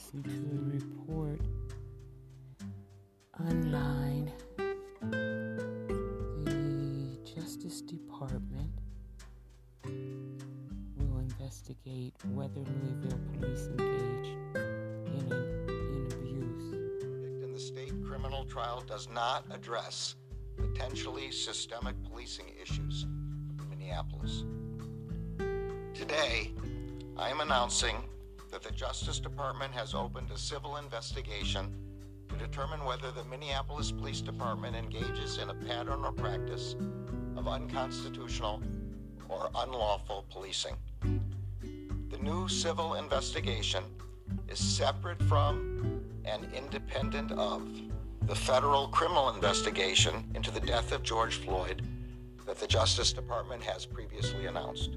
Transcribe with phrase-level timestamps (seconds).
[0.00, 1.40] listen to the report
[3.38, 4.32] online.
[6.44, 8.70] The Justice Department
[9.84, 15.32] will investigate whether Louisville police engaged in,
[15.68, 16.72] in abuse.
[17.44, 20.14] In the state criminal trial does not address
[20.56, 24.44] potentially systemic policing issues in Minneapolis.
[25.92, 26.52] Today,
[27.18, 27.96] I am announcing
[28.50, 31.74] that the Justice Department has opened a civil investigation
[32.28, 36.74] to determine whether the Minneapolis Police Department engages in a pattern or practice
[37.36, 38.62] of unconstitutional
[39.28, 40.76] or unlawful policing.
[42.10, 43.84] The new civil investigation
[44.48, 47.68] is separate from and independent of
[48.22, 51.82] the federal criminal investigation into the death of George Floyd
[52.46, 54.90] that the Justice Department has previously announced.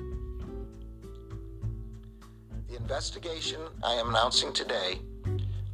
[2.74, 5.00] The investigation I am announcing today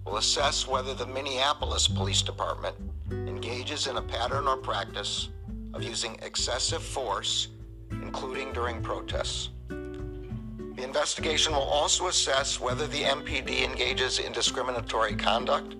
[0.03, 2.75] will assess whether the Minneapolis Police Department
[3.09, 5.29] engages in a pattern or practice
[5.73, 7.47] of using excessive force,
[7.89, 9.47] including during protests.
[9.69, 15.75] The investigation will also assess whether the MPD engages in discriminatory conduct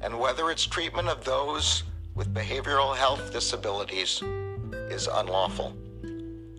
[0.00, 1.82] and whether its treatment of those
[2.14, 4.22] with behavioral health disabilities
[4.90, 5.76] is unlawful.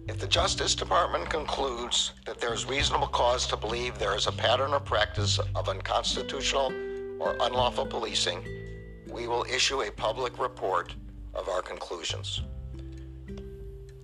[0.07, 4.31] If the Justice Department concludes that there is reasonable cause to believe there is a
[4.31, 6.71] pattern or practice of unconstitutional
[7.19, 8.41] or unlawful policing,
[9.09, 10.95] we will issue a public report
[11.33, 12.41] of our conclusions.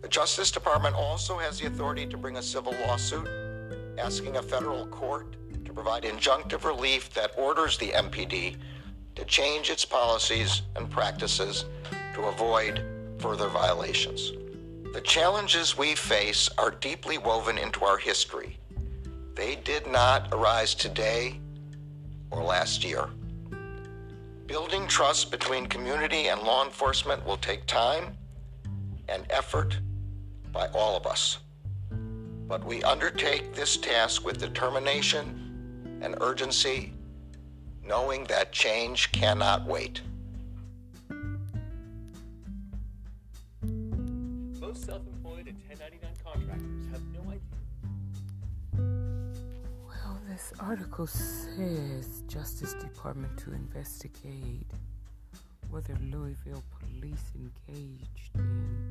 [0.01, 3.29] The Justice Department also has the authority to bring a civil lawsuit
[3.97, 8.57] asking a federal court to provide injunctive relief that orders the MPD
[9.15, 11.63] to change its policies and practices
[12.13, 12.83] to avoid
[13.19, 14.33] further violations.
[14.93, 18.59] The challenges we face are deeply woven into our history.
[19.33, 21.39] They did not arise today
[22.29, 23.07] or last year.
[24.45, 28.15] Building trust between community and law enforcement will take time
[29.09, 29.79] and effort
[30.51, 31.39] by all of us.
[32.47, 36.93] But we undertake this task with determination and urgency,
[37.83, 40.01] knowing that change cannot wait.
[44.73, 47.59] Most self-employed and 1099 contractors have no idea.
[49.87, 54.65] Well, this article says Justice Department to investigate
[55.69, 58.82] whether Louisville police engaged in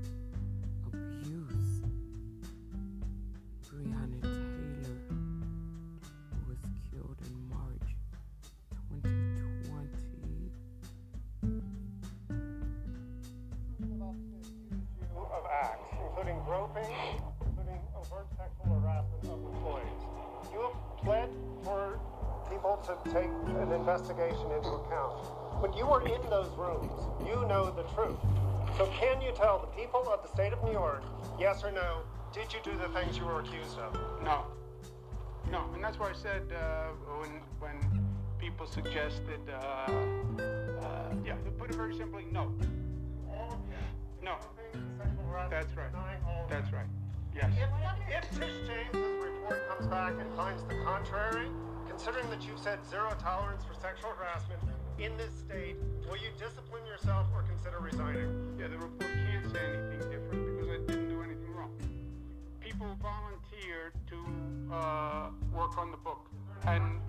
[22.83, 25.13] people to take an investigation into account.
[25.61, 26.93] When you were in those rooms,
[27.27, 28.19] you know the truth.
[28.77, 31.03] So can you tell the people of the state of New York,
[31.39, 33.95] yes or no, did you do the things you were accused of?
[34.25, 34.45] No.
[35.51, 36.89] No, and that's why I said uh,
[37.19, 38.07] when when
[38.39, 42.53] people suggested, uh, uh, yeah, to put it very simply, no.
[44.23, 44.37] No.
[45.51, 45.91] That's right.
[45.91, 46.87] denying all of That's right.
[47.35, 47.51] Yes.
[47.59, 49.12] If, if Tish James's
[49.43, 51.49] report comes back and finds the contrary,
[51.89, 54.61] considering that you've said zero tolerance for sexual harassment
[54.99, 55.77] in this state,
[56.09, 58.57] will you discipline yourself or consider resigning?
[58.59, 61.73] Yeah, the report can't say anything different because I didn't do anything wrong.
[62.61, 66.29] People volunteered to uh, work on the book,
[66.67, 67.01] and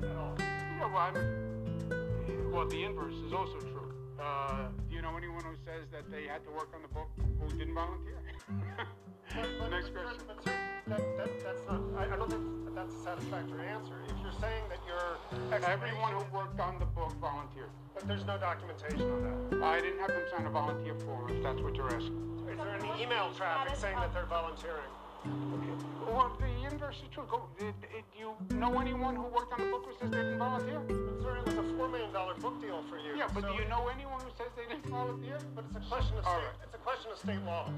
[0.00, 0.32] yeah,
[0.80, 3.79] well, I'm, well, the inverse is also true.
[4.20, 7.08] Uh, do you know anyone who says that they had to work on the book
[7.16, 8.20] who didn't volunteer?
[9.70, 10.20] Next question.
[10.28, 10.52] But, sir,
[10.88, 13.96] that, that, that's not, I, I don't think that's a satisfactory answer.
[14.04, 15.16] If you're saying that your
[15.64, 17.70] Everyone who worked on the book volunteered.
[17.94, 19.64] But there's no documentation on that.
[19.64, 22.44] I didn't have them sign a volunteer form, if that's what you're asking.
[22.50, 24.90] Is there any email traffic saying that they're volunteering?
[25.24, 27.24] Well, the inverse is true.
[27.30, 30.38] Go, did, did you know anyone who worked on the book who says they didn't
[30.38, 30.80] volunteer?
[30.80, 33.16] But, sir, it was a $4 million book deal for you.
[33.16, 35.38] Yeah, but so do you know anyone who says they didn't volunteer?
[35.54, 36.54] But it's a question of All state, right.
[36.64, 37.70] it's a question of state law.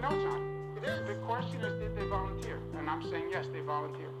[0.00, 0.40] No, it's not.
[0.76, 1.08] It is.
[1.08, 2.60] The question is, did they volunteer?
[2.76, 4.14] And I'm saying yes, they volunteered.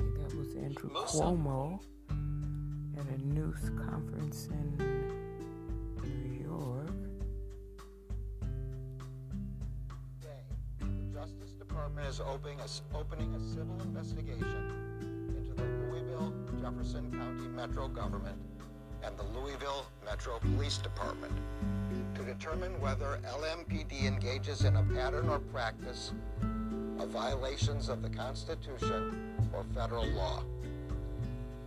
[0.00, 1.80] Okay, that was Andrew Cuomo
[2.98, 5.19] at a news conference in
[12.10, 14.72] is opening a, opening a civil investigation
[15.28, 18.36] into the Louisville Jefferson County Metro government
[19.04, 21.32] and the Louisville Metro Police Department
[22.16, 26.10] to determine whether LMPD engages in a pattern or practice
[26.98, 30.42] of violations of the Constitution or federal law.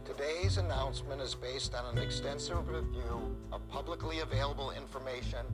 [0.04, 5.46] Today's announcement is based on an extensive review of publicly available information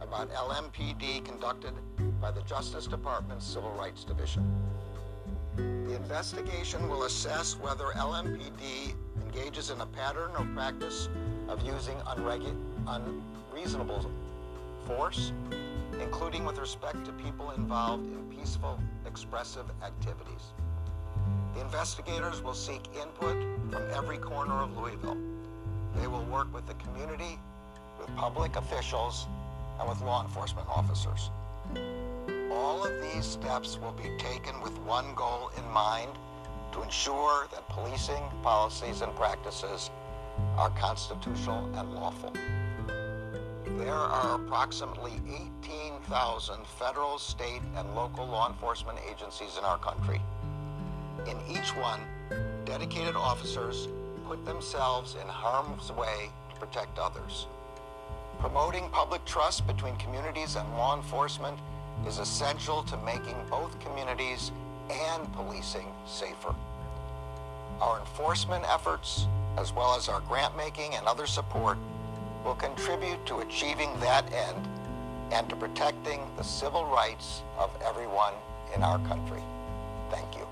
[0.00, 1.72] about LMPD conducted
[2.20, 4.44] by the Justice Department's Civil Rights Division.
[5.56, 8.94] The investigation will assess whether LMPD
[9.24, 11.08] engages in a pattern or practice
[11.48, 12.56] of using unregu-
[12.86, 14.10] unreasonable
[14.86, 15.32] force,
[16.00, 20.52] including with respect to people involved in peaceful, expressive activities.
[21.54, 25.16] The investigators will seek input from every corner of Louisville.
[25.94, 27.38] They will work with the community,
[27.98, 29.26] with public officials,
[29.78, 31.30] and with law enforcement officers.
[32.52, 36.10] All of these steps will be taken with one goal in mind
[36.72, 39.90] to ensure that policing policies and practices
[40.56, 42.32] are constitutional and lawful.
[43.78, 45.12] There are approximately
[45.62, 50.20] 18,000 federal, state, and local law enforcement agencies in our country.
[51.26, 52.00] In each one,
[52.64, 53.88] dedicated officers
[54.26, 57.46] put themselves in harm's way to protect others.
[58.38, 61.58] Promoting public trust between communities and law enforcement
[62.06, 64.52] is essential to making both communities
[64.90, 66.54] and policing safer.
[67.80, 71.78] Our enforcement efforts, as well as our grant making and other support,
[72.44, 74.68] will contribute to achieving that end
[75.32, 78.34] and to protecting the civil rights of everyone
[78.74, 79.42] in our country.
[80.10, 80.46] Thank you.